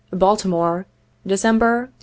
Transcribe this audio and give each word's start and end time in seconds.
Baltimore, 0.11 0.87
December, 1.27 1.73
1862. 1.73 1.93